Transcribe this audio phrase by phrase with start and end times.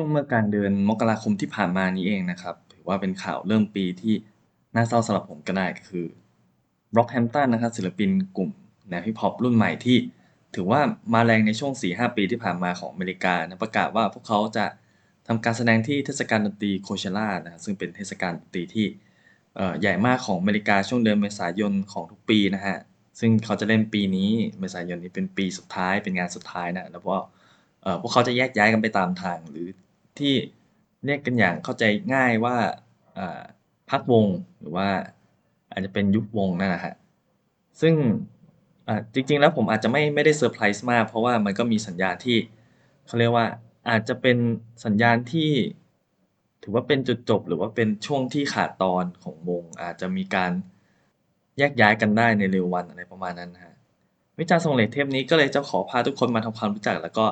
[0.00, 4.14] ช่วงเมื่อกลางเดือนมกราคมที่ผ่านมานี้เองนะครับ ถือว่าเป็นข่าวเริ่มปีที่
[4.74, 6.06] น่าเศร้าสำหรับผมก็ได้ก็คือ
[6.94, 8.50] Brockhampton นะครับศิลปินกลุ่ม
[8.88, 9.98] แนวฮิปฮอปรุ่นใหม่ที่
[10.54, 10.80] ถือว่า
[11.14, 14.66] มาแรงในช่วง 4-5 ปีที่ผ่านมาของอเมริกานะประกาศว่าพวกเขาจะ
[15.26, 18.86] ทำการแสดงที่เทศกาลดนตรีโคเชล่านะซึ่งเป็นเทศกาลดนตรีที่
[19.80, 22.78] ใหญ่มากของอเมริกาช่วงเดือนเมษายนของทุกปีนะฮะ
[23.20, 24.30] ซึ่งเขาจะเล่นปีนี้
[24.60, 27.16] เมษายนนี้เป็นปีสุดท้ายเป็นงานสุดท้ายนะแล้วก็
[28.00, 29.68] พวกเขาจะแยกย้ายกันไปตามทางหรือ
[30.20, 30.34] ที่
[31.06, 31.84] เรียกกันอย่างเข้าใจ
[32.14, 32.56] ง่ายว่า
[33.90, 34.26] พักวง
[34.60, 34.88] หรือว่า
[35.70, 36.94] อาจจะเป็นยุบวงนั่นแหละฮะ
[37.80, 37.94] ซึ่ง
[39.12, 42.36] จริงๆแล้วผมอาจจะไม่ไม่ได้เซอร์ไพรส์มาก เพราะว่ามันก็มีสัญญาณที่
[43.06, 43.46] เขาเรียกว่า
[43.88, 44.38] อาจจะเป็น
[44.84, 45.50] สัญญาณที่
[46.62, 50.52] ถือว่าเป็นจุดจบ หรือว่าเป็นช่วงที่ขาดตอนของวง อาจจะมีการ
[51.58, 53.74] แยกย้ายกันได้ในเร็ววันอะไรประมาณนั้นนะฮะ
[54.38, 57.26] วิจารณ์ทรงเลทเทปนี้ก็เลยจะขอพาทุกคนมาทำความรู้จัก แล้วก็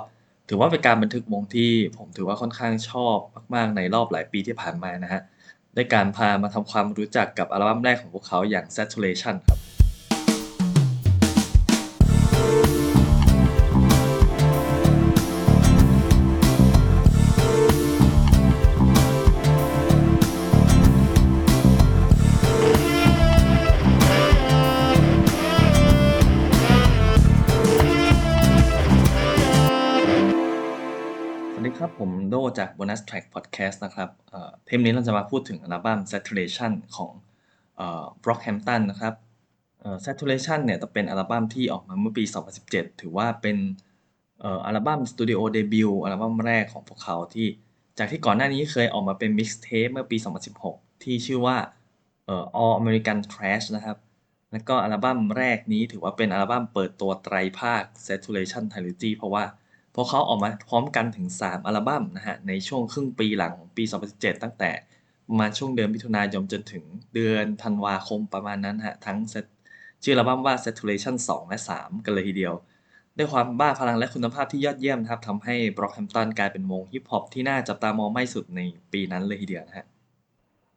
[0.49, 3.17] ถือว่าเป็นการบันทึกวงที่ผมถือว่าค่อนข้างชอบ
[3.55, 5.23] มากๆในรอบหลายปีที่ผ่านมานะฮะ
[5.77, 9.59] ด้วยการพามาทำความรู้จักกับอัลบั้มแรกของพวกเขาอย่าง Saturation ครับ
[32.99, 37.13] จาก Bonus Track Podcast นะครับเอ่อเทปนี้เราจะมาพูดถึงอัลบั้ม Saturation ของ
[38.23, 39.15] Brockhampton นะครับ
[40.05, 42.25] Saturation เนี่ยจะเป็นอัลบั้มที่ออกมาเมื่อปี
[42.63, 43.57] 2017 ถือว่าเป็น
[44.67, 47.49] อัลบั้มสตูดิโอเดบิวต์อัลบั้มแรกของพวกเขาที่
[47.99, 50.17] จากที่ก่อนหน้านี้เคยออกมาเป็น Mixtape เมื่อปี
[50.61, 51.57] 2016 ที่ชื่อว่า
[52.63, 53.99] All American Trash นะครับ
[54.53, 59.45] แล้วก็อัลบั้มแรกนี้ถือว่าเป็นอัลบั้มเปิดตัวไตรภาค Saturation Trilogy เพราะว่า
[59.97, 64.71] พวกเขาออกมาพร้อมกันถึง 3 อัลบั้มนะฮะในช่วงครึ่งปีหลังของปี 2017 ตั้งแต่
[65.39, 69.19] มาช่วงเดือนมิถุนายนจนถึงเดือนธันวาคมประมาณนั้นฮะทั้ง
[70.03, 72.55] ชื่ออัลบั้มว่า Saturation 2 และ 3 กันเลยทีเดียว
[73.17, 78.61] ด้วยความบ้าพลังและคุณภาพที่ยอดเยี่ยมนะครับทำให้ Brockhampton กลายเป็นวงฮิปฮอปที่น่าจับตามองไม่สุดใน
[78.93, 79.87] ปีนั้นเลยทีเดียวนะฮะ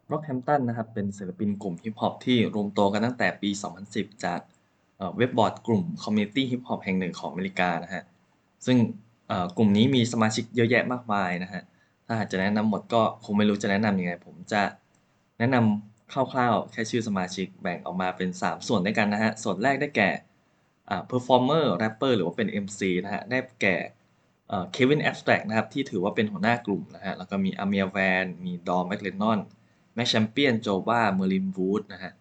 [0.08, 3.50] Brockhampton นะครับเป็นศิลปินกลุ่มฮิปฮอปที่รวมตัวกันตั้งแต่ปี
[3.88, 4.40] 2010 จาก
[5.18, 8.04] เว็บบอร์ดกลุ่ม community ฮิปฮอปแห่งหนึ่งของอเมริกานะฮะ
[8.66, 8.78] ซึ่ง
[9.58, 11.64] กลุ่มนี้มีสมาชิกเยอะแยะมากมายนะฮะ
[12.06, 14.64] ถ้าหากจะแนะนำหมดก็คงไม่รู้จะแนะนำยังไง ผมจะ
[15.40, 20.10] แนะนำคร่าวๆ แค่ชื่อสมาชิกแบ่งออกมาเป็น 3 ส่วนด้วยกันนะฮะ ส่วนแรกได้แก่
[20.90, 23.76] อ่า performer rapper หรือว่าเป็น MC นะฮะ ได้แก่
[24.48, 29.40] เอ่อ Kevin Abstract นะครับ ที่ถือว่าเป็นหัวหน้ากลุ่มนะฮะ แล้วก็มี Amir Van มีดอมแมคเลนนอน
[29.96, 32.12] แม็กแชมเปียนโจวาเมอร์ลินวูดนะฮะ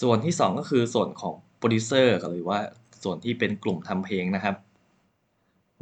[0.00, 2.58] ส่วนที่ 2 ก็คือส่วนของโปรดิวเซอร์หรือว่า
[3.02, 4.56] ส่วนที่เป็นกลุ่มทำเพลงนะครับ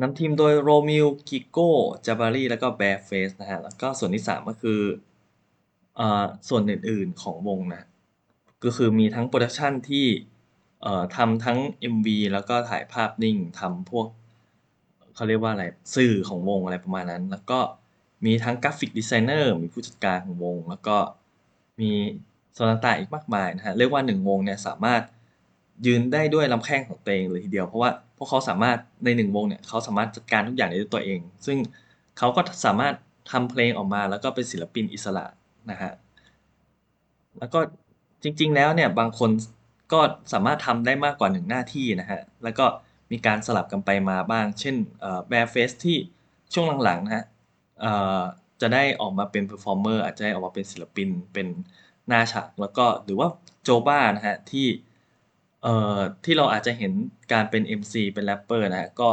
[0.00, 1.70] นำทีมโดย Romil Kiko
[2.06, 4.80] จาบารี แล้วก็ Bearface นะฮะ แล้วก็ส่วนที่ 3 ก็คือ
[5.98, 7.82] อ่อส่วนอื่นๆของวงนะ
[8.64, 10.06] ก็คือมีทั้ง production ที่
[10.82, 11.58] เอ่อทำทั้ง
[11.94, 14.06] MV แล้วก็ถ่ายภาพนิ่งทำพวก
[15.14, 15.64] เขาเรียกว่าอะไร
[15.96, 17.60] สื่อของวงอะไรประมาณนั้น แล้วก็
[18.24, 20.96] มีทั้ง graphic designer มีผู้จัดการของวง แล้วก็
[21.80, 21.90] มี
[22.56, 25.02] ส่วนต่างๆอีกมากมายนะฮะ เรียกว่าหนึ่งวงเนี่ยสามารถ
[25.86, 31.58] ยืนได้ด้วยลำแข้งของตัวเองเลยทีเดียว เพราะว่าพวกเขาสามารถในหนึ่งวงเนี่ยเขาสามารถจัดการทุกอย่างได้ด้วยตัวเอง ซึ่ง
[32.18, 32.94] เขาก็สามารถ
[33.30, 35.26] ทำเพลงออกมา แล้วก็เป็นศิลปินอิสระ
[35.70, 35.92] นะฮะ
[37.38, 37.60] แล้วก็
[38.22, 39.30] จริง ๆ แล้วเนี่ยบางคน
[39.92, 40.00] ก็
[40.32, 42.66] สามารถทำได้มากกว่าหนึ่งหน้าที่นะฮะแล้วก็
[43.10, 45.96] มีการสลับกันไปมาบ้าง เช่นเอ่อ Bareface ที่
[46.54, 47.24] ช่วงหลังๆนะฮะ
[48.60, 51.46] จะได้ออกมาเป็น performer อาจจะได้ออกมาเป็นศิลปินเป็น
[52.08, 53.28] หน้าฉากแล้วก็หรือว่า
[53.62, 54.66] Joba นะฮะที่
[55.62, 56.92] เอ่อที่เราอาจจะเห็น
[57.32, 59.10] การเป็น MC เป็นแรปเปอร์นะฮะก็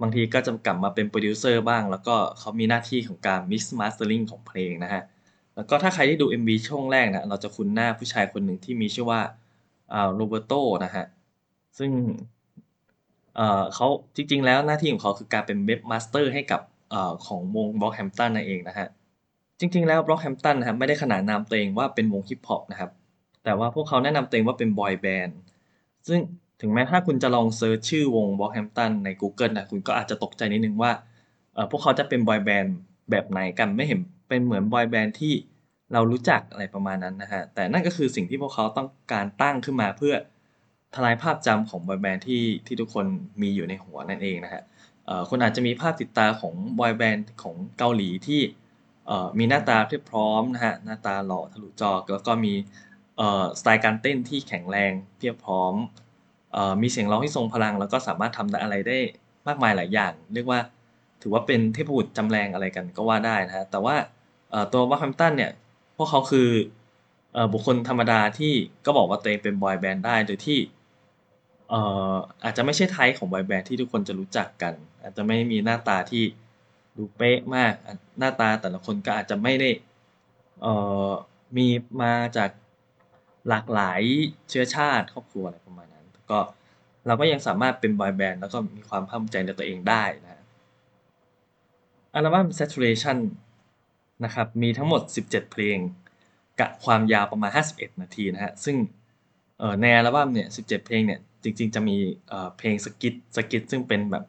[0.00, 5.02] บางทีก็จะกลับมาเป็นโปรดิวเซอร์บ้าง แล้วก็เขามีหน้าที่ของการ mix mastering ของเพลงนะฮะ
[5.56, 9.20] แล้วก็ถ้าใครได้ดู MV ช่วงแรกนะเราจะคุ้นหน้าผู้ชายคนหนึ่งที่มีชื่อว่า
[9.92, 10.52] อ่า Roberto
[10.84, 11.04] นะฮะ
[11.78, 11.90] ซึ่ง
[13.36, 16.60] เอ่อเขาจริง ๆ แล้วหน้าที่ของเขาคือการเป็น webmaster ให้กับ
[16.90, 18.88] เอ่อของวง Brockhampton นั่นเองนะฮะ
[19.60, 22.90] จริง ๆ แล้ว Brockhampton นะครับไม่ได้ขนานนามตัวเองว่าเป็นวงฮิปฮอปนะครับ
[23.44, 25.38] แต่ว่าพวกเขาแนะนำตัวเองว่าเป็นบอยแบนด์
[26.08, 26.20] ซึ่ง
[26.60, 30.92] ถึงแม้ถ้าคุณจะลอง search ชื่อวง Brockhampton ใน Google นะคุณก็อาจจะตกใจนิดนึงว่า
[31.70, 32.76] พวกเขาจะเป็นบอยแบนด์
[33.10, 35.34] แบบไหนกันไม่เห็นเป็นเหมือนบอยแบนด์ที่
[35.92, 40.14] เรารู้จักอะไรประมาณนั้นนะฮะแต่นั่นก็คือสิ่งที่พวกเขาต้องการตั้งขึ้นมาเพื่อ
[40.94, 43.06] ทลายภาพจำของบอยแบนด์ที่ที่ทุกคน
[43.42, 44.62] มีอยู่ในหัวนั่นเองนะฮะ
[45.30, 48.40] คุณอาจจะมีภาพติดตาของบอยแบนด์ของเกาหลีที่
[49.38, 52.54] มีหน้าตาเรียบพร้อมนะฮะหน้าตาหล่อทะลุจอแล้วก็มี
[53.58, 55.74] สไตล์การเต้นที่แข็งแรงเพียบพร้อม
[56.82, 58.98] มีเสียงร้องที่ทรงพลัง แล้วก็สามารถทำอะไรได้
[59.48, 60.60] มากมายหลายอย่าง เรียกว่า
[61.22, 63.96] ถือว่าเป็นเทพบุตรจำแรงอะไรกันก็ว่าได้นะฮะแต่ว่า
[64.72, 65.52] ตัวบอแฮมตันเนี่ย
[65.96, 66.48] พวกเขาคือ
[67.52, 68.52] บุคคลธรรมดาที่
[68.86, 70.58] ก็บอกว่าตัวเองเป็นบอยแบนด์ได้โดยที่
[72.44, 76.24] อาจจะไม่ใช่ไทป์ของบอยแบนด์ที่ทุกคนจะรู้จักกัน อาจจะไม่มีหน้าตาที่
[76.96, 77.72] ดูเป๊ะมาก
[78.18, 79.70] หน้าตาแต่ละคนก็อาจจะไม่ได้
[81.56, 81.66] มี
[82.02, 82.50] มาจาก
[83.48, 84.00] หลากหลาย
[84.48, 86.38] เชื้อชาติครอบครัวอะไรประมาณนั้น ก็
[87.06, 90.42] เราก็ยังสามารถเป็นบอยแบนด์แล้วก็มีความภาคภูมิใจในตัวเองได้นะ
[92.14, 93.18] อัลบั้ม Saturation
[94.24, 95.78] นะครับมีทั้งหมด 17 เพลง
[96.60, 98.76] กับความยาวประมาณ 51 นาทีนะฮะซึ่ง
[99.80, 101.96] ในอัลบั้มเนี่ย 17 เพลงเนี่ยจริง ๆ จะมี
[102.58, 104.24] เพลง skit skit ซึ่งเป็นแบบ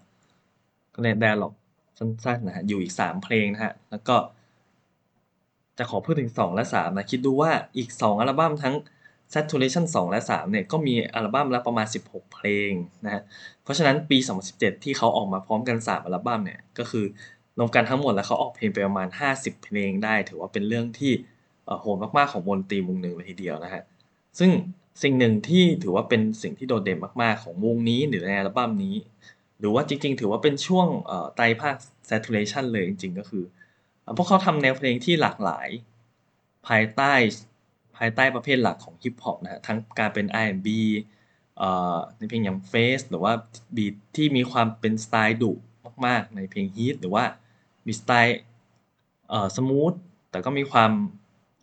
[1.04, 1.54] เรียก dialogue
[2.00, 4.16] สั้นๆนะฮะอยู่อีก 3 เพลงนะฮะแล้วก็
[5.78, 8.76] จะขอพูดถึง 2 และ 3 นะ คิดดูว่าอีก 2 อัลบั้มทั้ง
[9.34, 12.72] Saturation 2 และ 3 เนี่ยก็มีอัลบั้มละประมาณ 16 เพลง
[13.06, 13.22] นะฮะ
[13.64, 14.18] เพราะฉะนั้นปี
[14.52, 17.06] 2017 ที่เขาออกมาพร้อมกัน 3 อัลบั้มเนี่ย ก็คือ
[17.58, 21.12] รวมกันทั้งหมดแล้วเขาออกเพลงไปประมาณ 50 เพลงได้ ถือว่าเป็นเรื่องที่
[21.82, 23.84] โหดมากๆของวงดนตรีวงหนึ่งเลยทีเดียวนะฮะ
[24.40, 24.52] ซึ่ง
[25.04, 28.96] สิ่งหนึ่งที่ถือว่าเป็นสิ่งที่โดดเด่นมากๆของวงนี้หรือในอัลบั้มนี้
[29.60, 30.88] หรือว่าจริง ๆ ถือว่าเป็นช่วง
[31.36, 31.76] ไตรภาค
[32.10, 33.44] Saturation เลยจริง ๆ ก็คือ
[34.18, 35.70] พวกเขาทำแนวเพลงที่หลากหลาย
[36.68, 37.14] ภายใต้
[38.00, 40.68] ภายใต้ประเภทหลักของฮิปฮอปนะฮะทั้งการเป็น R&B
[42.18, 43.34] ในเพลงอย่าง Face หรือว่า
[43.76, 45.52] beat ที่มีความเป็นสไตล์ดุ
[46.06, 47.24] มากๆ ในเพลง Heat หรือว่า
[47.86, 48.38] มีสไตล์
[49.30, 49.94] เอ่อ smooth
[50.32, 50.92] แต่ก็มีความ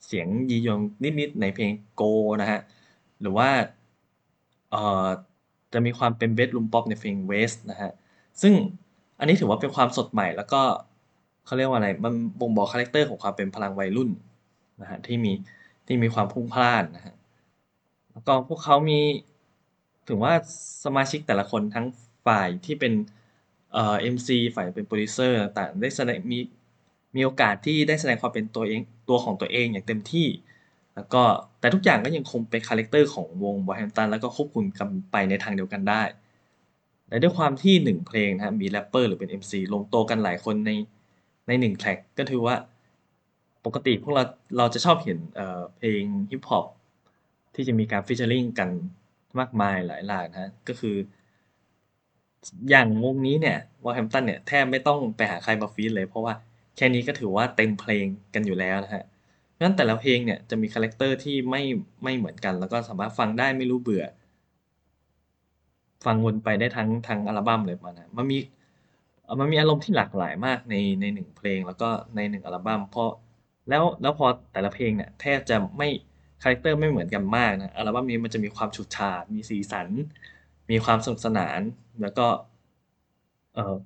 [0.07, 0.81] เสียงยียวน
[1.21, 2.61] นิดๆ ในเพลง Gold นะฮะ
[3.21, 3.49] หรือว่า
[4.71, 5.07] เอ่อ
[5.73, 7.91] จะมีความเป็นเบส o ูมป๊อปในเพลง Waste นะฮะ
[8.43, 8.55] ซึ่ง
[9.19, 10.63] อันนี้ถือว่าเป็นความสดใหม่แล้วก็
[11.47, 14.11] เขาเรียกว่าอะไร มันบ่งบอก character ของความเป็นพลังวัยรุ่น
[14.83, 15.33] นะฮะที่มี
[15.87, 17.15] ที่มีความพุ่งพล่านนะฮะ
[18.13, 19.01] แล้วก็พวกเขามี
[20.09, 20.35] ถึงว่า
[20.85, 21.87] สมาชิกแต่ละคนทั้ง
[22.27, 22.93] ฝ่ายที่เป็น
[23.73, 26.39] เอ่อ MC ฝ่ายเป็นโปรดิวเซอร์ต่างได้แสดงมี
[27.17, 30.29] มีโอกาสที่ได้แสดงความเป็นตัวเองตัวของตัวเองอย่างเต็มที่
[30.95, 31.23] แล้วก็
[31.61, 36.03] แต่ทุกอย่างก็ยังคงเป็น character ของวง Brockhampton แล้วก็ควบคุมกันไปในทางเดียวกันได้
[37.09, 40.71] แต่ด้วยความที่หนึ่งเพลงนะมีแรปเปอร์หรือเป็น MC ลงโตกันหลายคนใน
[41.47, 42.55] ในหนึ่ง track ก็ถือว่า
[43.67, 44.25] ปกติพวกเรา
[44.57, 45.19] เราจะชอบเห็น
[45.77, 46.67] เพลงฮิปฮอป
[47.55, 48.69] ที่จะมีการ featuring กัน
[49.39, 50.97] มากมายหลายหลายนะก็คือ
[52.71, 56.35] อย่างวงนี้เนี่ย Brockhampton เนี่ยแทบไม่ต้องไปหาใครมา feat เลย เพราะว่า
[56.77, 59.05] แค่นี้ก็ถือว่าเต็มเพลงกันอยู่แล้วนะฮะ
[59.61, 61.63] งั้นแต่ละเพลงเนี่ยจะมี character ที่ไม่
[62.05, 64.05] ไม่เหมือนกัน แล้วก็สามารถฟังได้ไม่รู้เบื่อ
[66.05, 68.39] ฟังวนไปได้ทั้งทั้งอัลบั้มเลยมานะมันมี
[69.41, 73.11] มันมีอารมณ์ที่หลากหลายมากในในหนึ่งเพลงแล้วก็ในหนึ่งอัลบั้มเพราะ
[73.69, 75.89] แล้วแล้วพอแต่ละเพลงเนี่ยแทบจะไม่
[76.43, 79.89] character ไม่เหมือนกันมากนะอัลบั้มนี้มันจะมีความฉูดฉาดมีสีสัน
[80.71, 81.61] มีความสนุกสนาน
[82.03, 82.27] แล้วก็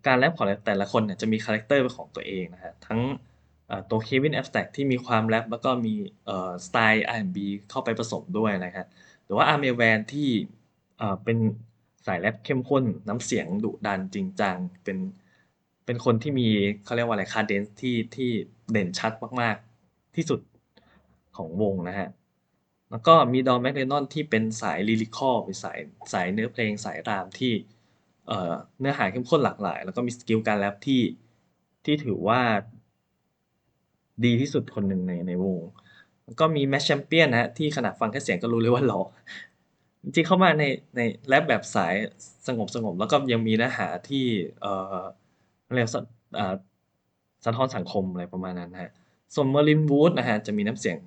[0.07, 3.01] การแรปของแต่ละคนเนี่ยจะมี character เป็นของตัวเองนะฮะทั้ง
[3.91, 5.95] ตัว Kevin Abstract ที่มีความแรปแล้วก็มี
[6.67, 7.39] สไตล์ R&B
[7.71, 8.87] เข้าไปผสมด้วยนะฮะ
[9.25, 10.29] หรือว่า Ameer Vann ที่
[10.99, 11.39] เอ่อเป็น
[12.07, 14.99] สายแรปเข้มข้นน้ำเสียงดุดันจริงจังเป็น
[15.85, 16.49] เป็นคนที่มี
[16.85, 18.31] เขาเรียกว่าอะไร cadence ที่ที่
[18.71, 19.70] เด่นชัดมากๆ
[20.17, 20.41] ที่สุด
[21.37, 22.09] ของวงนะฮะ
[22.91, 25.79] แล้วก็มี Dom McLennon ที่เป็นสาย lyrical เป็นสาย
[26.13, 27.53] สายเนื้อเพลงสาย rhyme ที่
[28.81, 31.03] เนื้อหาเข้มข้นหลากหลาย แล้วก็มี skill การแรปที่
[31.85, 32.41] ที่ถือว่า
[34.25, 35.61] ดีที่สุดคนหนึ่งในในวง
[36.25, 39.01] แล้วก็มี Matt Champion นะฮะที่ขนาดฟังแค่เสียงก็รู้เลยว่าหล่อ
[40.03, 40.65] จริงๆเข้ามาใน
[40.97, 41.95] ในแรปแบบสาย
[42.47, 44.25] สงบสงบแล้วก็ยังมีเนื้อหาที่
[44.61, 44.99] เอ่อ
[45.75, 45.89] เรียก
[47.45, 48.91] สะท้อนสังคมอะไรประมาณนั้นฮะ
[49.35, 50.99] ส่วน Merlyn Wood นะฮะจะมีน้ำเสียง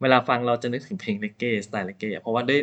[0.00, 2.60] เวลาฟังเราจะนึกถึงเพลงเร็กเก้สไตล์เร็กเก้เพราะว่าด้วย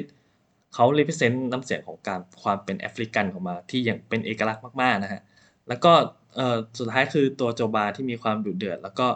[0.74, 5.22] เขาเ e พ r เซนต์น้ำเสียงของการความเป็นแอฟริกันของมาที่ยังเป็นเอกลักษณ์มากๆนะฮะ
[5.68, 5.94] แล้วก็
[6.80, 9.08] สุดท้ายคือตัวโจบาที่มีความดุเดือด แล้วก็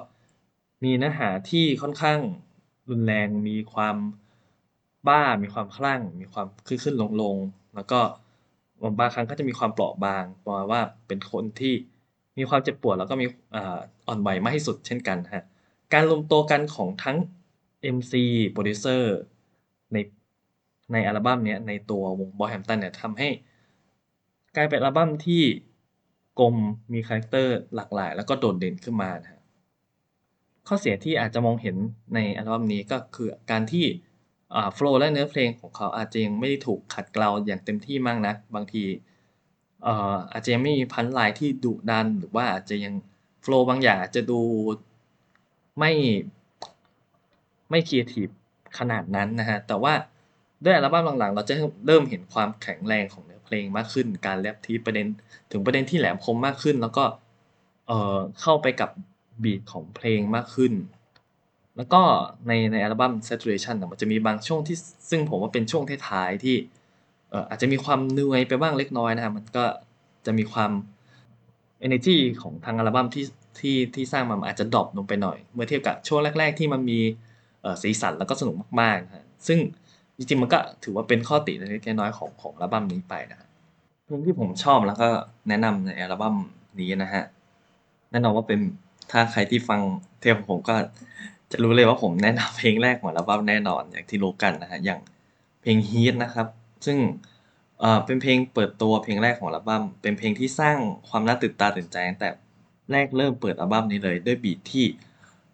[0.83, 2.19] มีเนื้อหาที่ค่อนข้าง
[2.89, 3.95] รุนแรงมีความ
[5.07, 7.37] บ้ามีความคลั่ง มีความขึ้นขึ้นลงลง
[7.75, 7.99] แล้วก็
[8.99, 11.73] บางครั้งก็จะมีความเปราะบางประมาณว่าเป็นคนที่
[12.37, 13.25] มีความเจ็บปวดแล้วก็มี
[14.07, 15.45] อ่อนไหวมากที่สุดเช่นกันฮะ
[15.93, 17.17] การรวมตัวกันของทั้ง
[17.95, 18.13] MC
[18.51, 19.15] โปรดิวเซอร์
[19.93, 19.97] ใน
[20.91, 23.29] ในอัลบั้มนี้ในตัววงบอแฮมตันเนี่ยทำให้
[24.55, 25.43] กลายเป็นอัลบั้มที่
[26.39, 26.55] กลม
[26.93, 29.41] มี character หลากหลาย แล้วก็โดดเด่นขึ้นมานะ
[30.67, 31.75] ข้อเสียที่อาจจะมองเห็น
[32.15, 33.85] ในอัลบั้มนี้ก็คือการที่
[34.53, 38.83] อ่า flow และเนื้อเพลงของเขาอาจจะยังไม่ได้ถูกขัดเกลาอย่างเต็มที่มากนักบางที
[40.31, 42.93] อาจจะยังไม่มี punchline ที่ดุดันหรือว่าอาจจะยัง
[43.41, 44.41] flow บางอย่างอาจจะดู
[45.79, 45.91] ไม่
[47.69, 48.29] ไม่ครีเอทีฟ
[48.77, 49.93] ขนาดนั้นนะฮะ แต่ว่า
[50.63, 51.53] ด้วยอัลบั้มหลังๆ เราจะ
[51.87, 55.07] เริ่มเห็นความแข็งแรงของเนื้อเพลงมากขึ้น การแรปที่ประเด็น
[55.51, 57.03] ถึงประเด็นที่แหลมคมมากขึ้น แล้วก็
[57.87, 58.89] เอ่อเข้าไปกับ
[59.43, 60.73] บีทของเพลงมากขึ้น
[61.77, 62.01] แล้วก็
[62.47, 64.77] ในในอัลบั้ม Saturation มันจะมีบางช่วงที่
[65.09, 66.55] ซึ่งผมว่าเป็นช่วงท้ายๆที่
[67.49, 69.65] อาจจะมีความเหนื่อยไปบ้างเล็กน้อยนะครับมันก็
[70.25, 70.71] จะมีความ
[71.85, 73.25] energy ของทางอัลบั้มที่
[73.59, 76.99] ที่ที่สร้างมาอาจจะดรอปลงไปหน่อย เมื่อเทียบกับช่วงแรก ๆ ที่มันมี
[77.81, 79.59] สีสันแล้วก็สนุกมากๆนะครับซึ่ง
[80.17, 83.49] จริงๆมันก็ถือว่าเป็นข้อติเล็กๆน้อยๆของของอัลบั้มนี้ไปนะครับ
[84.05, 85.09] เพลงที่ผมชอบแล้วก็
[85.49, 86.35] แนะนำในอัลบั้ม
[86.79, 87.23] นี้นะฮะ
[88.11, 88.59] แน่นอนว่าเป็น
[89.11, 89.79] ถ้าใครที่ฟัง
[90.19, 90.75] เทปของผมก็
[91.51, 94.99] จะรู้เลยว่าผมแนะนำเพลงแรกของอัลบั้มแน่นอนอย่างที่รู้กันนะฮะอย่าง
[95.61, 96.47] เพลง Heat นะครับ
[96.85, 96.97] ซึ่ง
[98.05, 100.77] เป็นเพลงเปิดตัวเพลงแรกของอัลบั้ม เป็นเพลงที่สร้าง
[101.09, 102.29] ความน่าตื่นตาตื่นใจตั้งแต่
[102.91, 104.85] แรกเริ่มเปิดอัลบั้มนี้เลย ด้วย beat ที่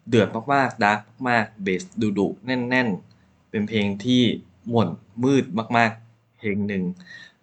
[0.08, 1.82] เดือดมากๆ dark มากๆเบส
[2.18, 4.22] ดุๆแน่น ๆ เป็นเพลงที่
[4.70, 4.88] หม่น
[5.24, 5.44] มืด
[5.76, 6.84] มาก ๆ เพลงหนึ่ง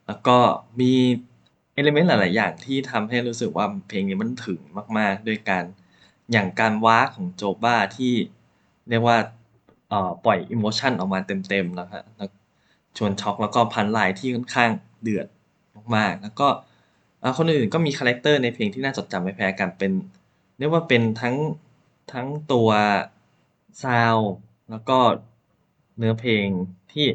[0.08, 0.38] แล้วก็
[0.80, 0.94] มี
[1.74, 4.60] element หลาย ๆ อย่างที่ทำให้รู้สึกว่าเพลงนี้มันถึง
[4.98, 5.64] มาก ๆ ด้วยการ
[6.32, 8.14] อย่างการว้ากของ Joba ที่
[8.90, 9.18] เรียกว่า
[10.26, 12.30] ปล่อย emotion ออกมาเต็ม ๆ นะครับแล้ว
[12.98, 15.28] ชวนช็อกแล้วก็ punchline ที่ค่อนข้างเดือด
[15.96, 16.48] มากๆ แล้วก็
[17.38, 19.92] คนอื่นๆก็มี character ในเพลงที่น่าจดจำไม่แพ้กันเป็น
[20.58, 21.36] เรียกว่าเป็นทั้ง
[22.14, 22.70] ทั้งตัว
[23.84, 24.32] sound
[24.72, 24.98] แล้วก็
[25.98, 26.48] เนื้อเพลง
[26.92, 27.08] ที่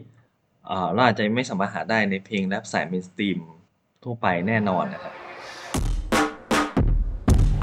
[0.93, 3.39] เราอาจจะไม่สามารถหาได้ในเพลงแรปสาย mainstream
[4.03, 5.15] ทั่วไปแน่นอนนะครับ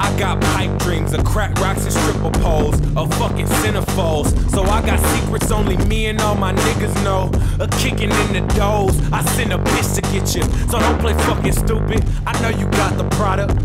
[0.01, 4.49] I got pipe dreams of crack rocks and stripper poles, of fucking centerfolds.
[4.49, 7.29] So I got secrets only me and all my niggas know.
[7.63, 8.99] A kicking in the doors.
[9.11, 10.41] I send a bitch to get you.
[10.69, 12.03] So don't play fucking stupid.
[12.25, 13.55] I know you got the product.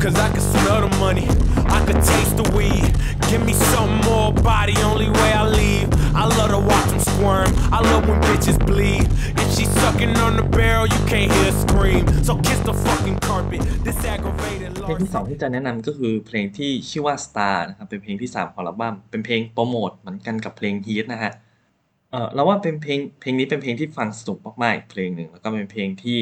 [0.00, 1.28] Cause I can smell the money.
[1.76, 2.90] I can taste the weed.
[3.30, 5.88] Give me some more body, only way I leave.
[6.14, 7.50] I love to watch them squirm.
[7.76, 9.06] I love when bitches bleed.
[9.42, 12.02] If she's sucking on the barrel, you can't hear a scream.
[12.26, 13.60] So kiss the fucking carpet.
[13.86, 21.32] This aggravated เพลงที่สองที่จะแนะนำก็คือเพลงที่ชื่อว่า Star นะครับ เป็นเพลงที่สามของอัลบั้ม เป็นเพลงโปรโมทเหมือนกันกับเพลง Heat นะฮะ
[22.10, 26.18] เออเราว่าเป็นเพลงเพลงนี้เป็นเพลงที่ฟังสนุกมากๆเพลงหนึ่งแล้วก็เป็นเพลงที่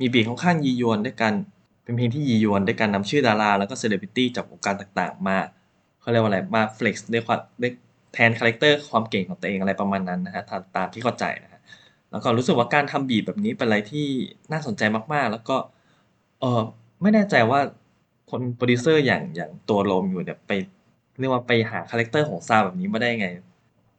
[0.00, 1.32] มี beat ค่อนข้างยียวนด้วยกัน
[1.84, 5.38] เป็นเพลงที่ยียวนด้วยการนำชื่อดาราแล้วก็เซเลบริตี้จากวงการต่างๆ มา
[6.00, 7.72] เขาเรียกว่าอะไรมา flex ด้วยความด้วย
[8.12, 11.60] แทน character ความเก่งของตัวเองอะไรประมาณนั้นนะฮะตามตามที่เข้าใจนะฮะ
[12.10, 14.06] แล้วก็รู้สึกว่าการทำ beat แบบนี้เป็นอะไรที่
[14.52, 15.56] น่าสนใจมากๆ แล้วก็
[16.40, 16.60] เออ
[17.02, 17.60] ไม่แน่ใจว่า
[18.30, 20.52] คนโปรดิวเซอร์อย่างอย่างตัว Romil เนี่ยไป
[21.20, 23.28] เรียกว่าไปหา character ของซาแบบนี้มาได้ไง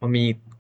[0.02, 0.26] มันมี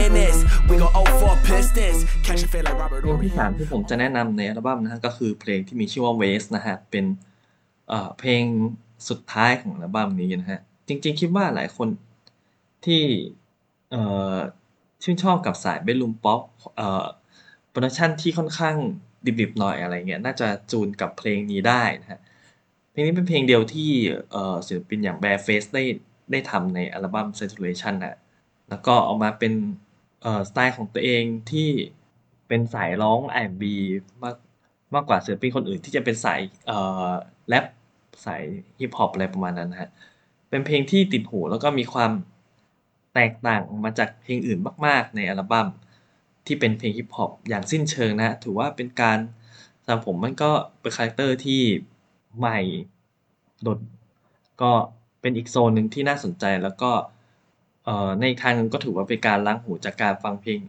[0.00, 0.06] We
[0.82, 1.98] go 0 4 Pistons.
[2.26, 3.22] Catch a fade like Robert เพลง Horry.
[3.24, 7.04] ที่สามที่ผมจะแนะนำในอัลบั้มนะฮะก็คือเพลงที่มีชื่อว่า Waste นะฮะเป็น
[7.88, 8.42] เอ่อเพลง
[9.08, 11.88] สุดท้ายของอัลบั้มนี้นะฮะจริงๆคิดว่าหลายคน
[12.84, 13.02] ที่
[13.90, 14.02] เอ่
[14.34, 14.36] อ
[15.02, 16.42] ชื่นชอบกับสาย bedroom pop
[16.76, 17.06] เอ่อ
[17.70, 18.76] production ที่ค่อนข้าง
[19.40, 22.20] ดิบๆหน่อยอะไรเงี้ยน่าจะจูนกับเพลงนี้ได้นะฮะ
[22.90, 23.90] เพลงนี้เป็นเพลงเดียวที่
[24.30, 25.84] เอ่อศิลปินอย่าง Bareface ได้
[26.30, 28.16] ได้ทำในอัลบั้ม Saturation นะ
[28.68, 29.54] แล้วก็ออกมาเป็น
[30.48, 31.68] สไตล์ของตัวเองที่
[32.48, 33.64] เป็นสายร้อง R&B
[34.22, 34.36] มาก
[34.94, 36.40] มากกว่าศิลปินคนอื่นที่จะเป็นสาย
[37.48, 37.64] แรป
[38.24, 38.42] สาย
[38.80, 39.90] ฮิปฮอปอะไรประมาณนั้นฮะ
[40.50, 42.12] เป็นเพลงที่ติดหูแล้วก็มีความ
[43.14, 45.68] แตกต่างมาจากเพลงอื่นมาก ๆ ในอัลบั้ม
[46.46, 49.18] ที่เป็นเพลงฮิปฮอปอย่างสิ้นเชิงนะฮะถือว่าเป็นการ
[49.84, 50.50] สำหรับผมมันก็
[50.80, 51.60] เป็น character ที่
[52.38, 52.60] ใหม่
[53.62, 53.78] โดด
[54.62, 54.70] ก็
[55.20, 56.90] เป็นอีกโซนหนึ่งที่น่าสนใจแล้วก็
[57.84, 60.60] เอ่อในอีกทางหนึงก็ถือว่าเป็นการล้างหูจากการฟังเพลง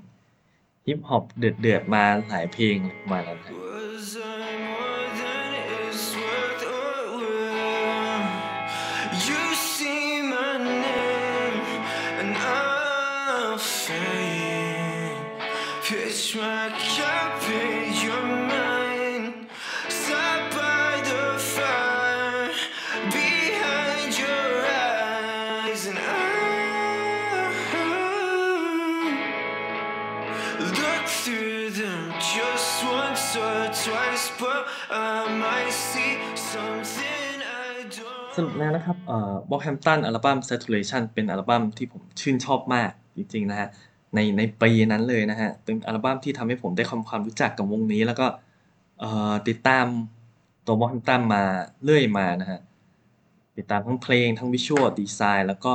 [0.86, 8.24] ฮิปฮอปเดือดๆมาหลายเพลงประมาณนั้นครับ Was I more than it's worth or will?
[9.27, 10.53] You see my
[10.86, 11.58] name
[12.22, 15.20] and I'll fade.
[15.86, 16.63] Pitch my
[31.24, 32.01] through them
[32.36, 36.13] just once or twice, but I might see
[36.51, 37.72] something I
[38.36, 43.68] สรุปแล้วนะครับเอ่อ Brockhampton อัลบั้ม Saturation เป็นอัลบั้มที่ผมชื่นชอบมากจริงๆนะฮะ
[44.16, 48.28] ในในปีนั้นเลยนะฮะเป็นอัลบั้มที่ทำให้ผมได้ทำความรู้จักกับวงนี้แล้วก็
[49.00, 49.86] เอ่อติดตาม
[50.66, 51.44] ตัว Brockhampton มา
[51.84, 52.60] เรื่อยมานะฮะ
[53.58, 55.74] ติดตามทั้งเพลงทั้ง Visual Design แล้วก็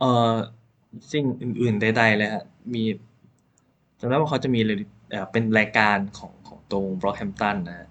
[0.00, 0.34] เอ่อ
[1.12, 2.44] สิ่งอื่นๆใดๆเลยครับ
[2.74, 4.60] มีำได้ว่าเขาจะมี
[5.32, 7.88] เป็นรายการของของตัวง Brockhampton นะฮะ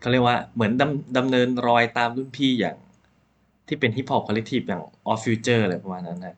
[0.00, 2.76] เขาเรียกว่าเหมือนดำดำเนินรอยตามรุ่นพี่อย่าง
[3.66, 6.36] ที่เป็น Hip Hop Collective อย่าง Odd Future อะไรประมาณนั้นนะ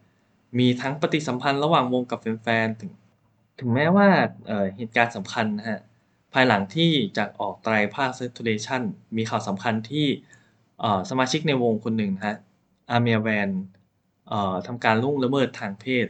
[0.58, 2.92] มีทั้งปฏิสัมพันธ์ระหว่างวงกับแฟนๆถึง
[3.60, 4.08] ถึงแม้ว่า
[4.76, 5.80] เหตุการณ์สำคัญนะครับ
[6.32, 8.82] ภายหลังที่จากออกไตรภาค Saturation
[9.16, 10.06] มีข่าวสำคัญที่
[11.10, 12.36] สมาชิกในวงคนหนึ่งนะครับ
[12.96, 13.50] Amir Van
[14.28, 16.06] เอ่อทำการล่วงละเมิดทางเพศ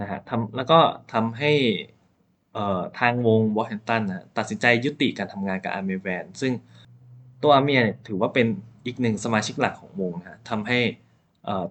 [0.00, 0.78] นะฮะทำแล้วก็
[1.12, 1.52] ทำให้
[2.98, 6.52] ทางวง Brockhampton นะตัดสินใจยุติการทำงานกับ Amir Van ซึ่ง
[7.42, 8.46] ตัว Amir เนี่ยถือว่าเป็น
[8.86, 10.80] อีกหนึ่งสมาชิกหลักของวงนะครับทำให้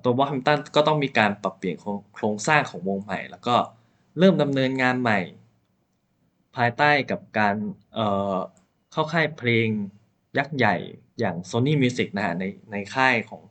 [0.04, 1.78] ตัว Brockhampton ก็ต้องมีการปรับเปลี่ยน
[2.16, 3.56] โครงสร้างของวงใหม่ แล้วก็
[4.20, 5.20] เริ่มดำเนินงานใหม่
[6.56, 7.56] ภายใต้กับการ
[7.94, 9.68] เเข้าค่ายเพลง
[10.38, 10.76] ยักษ์ใหญ่
[11.20, 13.42] อย่าง Sony Music นะฮะในในค่ายของ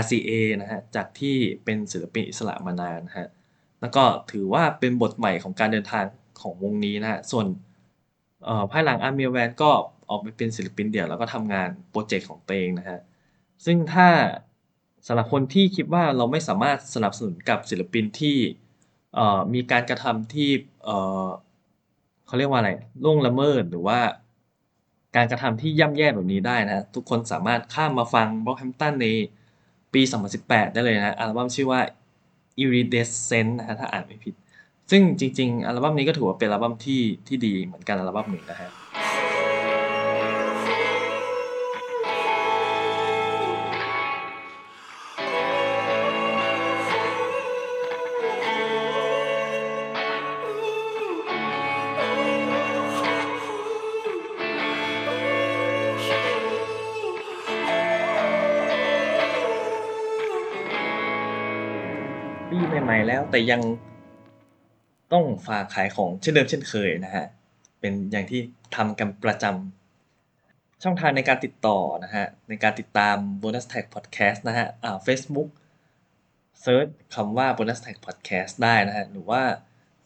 [0.00, 0.30] RCA
[0.60, 3.28] นะฮะจากที่เป็นศิลปินอิสระมานานนะฮะ
[3.82, 6.04] แล้วก็ถือว่าเป็นบทใหม่ของการเดินทาง
[6.40, 7.46] ของวงนี้นะฮะ ส่วน
[8.70, 9.70] ภายหลัง Amir Van ก็
[10.10, 12.98] ออกไปเป็นศิลปินเดี่ยวแล้วก็ทำงานโปรเจกต์ของตัวเองนะฮะ
[13.64, 14.08] ซึ่งถ้า
[15.06, 18.36] สำหรับคนที่คิดว่าเราไม่สามารถสนับสนุนกับศิลปินที่
[19.54, 20.50] มีการกระทำที่
[22.26, 22.70] เขาเรียกว่าอะไร
[23.04, 24.00] ล่วงละเมิดหรือว่า
[25.16, 29.06] การกระทำที่ย่ำแย่แบบนี้ได้นะฮะทุกคนสามารถข้ามมาฟัง Brockhampton ใน
[29.94, 30.02] ปี
[30.38, 31.80] 2018 ได้เลยนะอัลบั้มชื่อว่า
[32.62, 34.34] Iridescent นะฮะถ้าอ่านไม่ผิด
[34.90, 36.94] ซึ่งจริง ๆ อัลบั้มนี้ก็ถือว่าเป็นอัลบั้มที่
[37.28, 38.70] ที่ดีเหมือนกันอัลบั้มหนึ่งนะฮะ
[62.84, 63.62] ใหม่แล้ว แต่ยัง
[65.12, 67.24] ต้องฝากขายของเช่นเดิมเช่นเคยนะฮะ
[67.80, 68.40] เป็นอย่างที่
[68.76, 75.48] ทำกันประจำช่องทางในการติดต่อนะฮะ ในการติดตาม Bonus Tag Podcast นะฮะอ่า Facebook
[76.62, 79.42] เซิร์ชคำว่า Bonus Tag Podcast ได้นะฮะ หรือว่า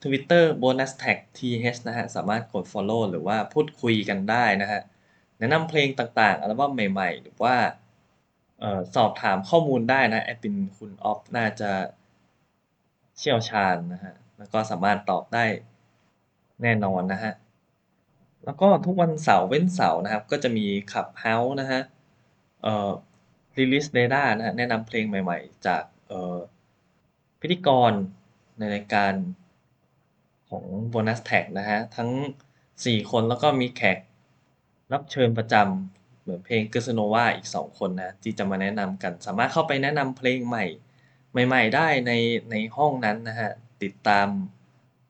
[0.02, 4.80] Twitter Bonus Tag TH นะฮะ สามารถกด Follow หรือว่าพูดคุยกันได้นะฮะ
[5.38, 7.56] แนะนำเพลงต่างๆ อัลบั้มใหม่ ๆ หรือว่า
[8.62, 11.70] ออสอบถามข้อมูลได้นะแอดมินคุณออฟน่าจะ
[13.18, 15.44] เชี่ยวชาญนะฮะ แล้วก็สามารถตอบได้
[16.62, 17.32] แน่นอนนะฮะ
[18.44, 21.82] แล้วก็ทุกวันเสาร์เว้นเสาร์นะครับ ก็จะมี Clubhouse นะฮะ
[22.62, 22.90] เอ่อ
[23.58, 26.36] Release Data นะฮะ แนะนำเพลงใหม่ๆ จากเอ่อ
[27.40, 27.92] พิธีกร
[28.58, 29.12] ในรายการ
[30.50, 32.10] ของ Bonus Tag นะฮะ ทั้ง
[32.60, 33.98] 4 คนแล้วก็มีแขก
[34.92, 40.64] รับเชิญประจำเหมือนเพลง g e r s a n o v a อีก 2 คนนะ ที่จะมาแนะนำกัน สามารถเข้าไปแนะนำเพลงใหม่
[41.46, 42.12] ใหม่ ๆ ได้ใน
[42.50, 43.50] ในห้องนั้นนะฮะ
[43.82, 44.28] ติดตาม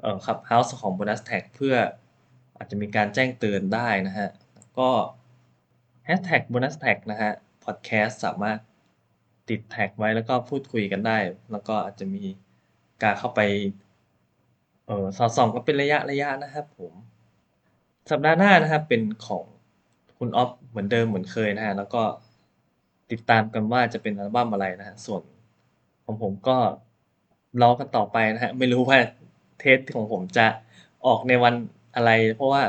[0.00, 1.76] เอ่อ Clubhouse ของ Bonus Tag เพื่อ
[2.56, 4.88] อาจจะมีการแจ้งเตือนได้นะฮะ แล้วก็
[6.06, 7.32] Hashtag Bonus Tag นะฮะ
[7.64, 8.58] Podcast สามารถ
[9.48, 11.18] ติดแท็กไว้แล้วก็พูดคุยกันได้
[11.52, 12.24] แล้วก็อาจจะมี
[13.02, 13.40] การเข้าไป
[14.86, 16.92] เอ่อสอดส่องกันเป็นระยะๆนะครับผม
[18.10, 19.44] สัปดาห์หน้านะครับเป็นของ
[20.18, 22.02] คุณออฟเหมือนเดิมเหมือนเคยนะฮะ แล้วก็
[23.10, 25.22] ติดตามกันว่าจะเป็นอัลบั้มอะไรนะฮะ ส่วน
[26.06, 26.56] ของผมก็
[27.62, 28.98] รอกันต่อไปนะฮะ ไม่รู้ว่า
[29.58, 30.46] เทปของผมจะ
[31.06, 31.54] ออกในวัน
[31.96, 32.62] อะไร เพราะว่า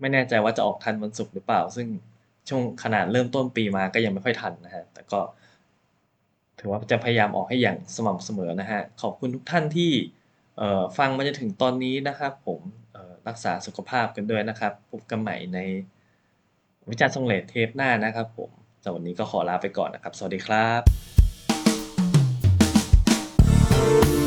[0.00, 1.88] ไม่แน่ใจว่าจะออกทันวันศุกร์หรือเปล่า ซึ่ง
[2.48, 5.20] ช่วงขนาดเริ่มต้นปีมาก็ยังไม่ค่อยทันนะฮะ แต่ก็
[6.58, 9.92] ถือว่าจะพยายามออกให้อย่างสม่ำเสมอนะฮะ ขอบคุณทุกท่านที่
[10.98, 12.60] ฟังมาจนถึงตอนนี้นะครับ ผม
[13.28, 15.58] รักษาสุขภาพกันด้วยนะครับ พบกันใหม่ใน
[16.90, 18.50] วิจารณ์ทรงเลทเทปหน้านะครับผม
[18.82, 21.23] สำหรับวันนี้ก็ขอลาไปก่อนนะครับ สวัสดีครับ
[23.84, 24.23] Bye.